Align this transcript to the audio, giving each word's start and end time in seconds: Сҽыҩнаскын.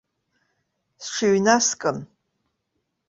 Сҽыҩнаскын. 1.03 1.97